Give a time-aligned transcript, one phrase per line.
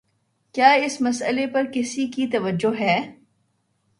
[0.55, 2.97] کیا اس مسئلے پر کسی کی توجہ ہے؟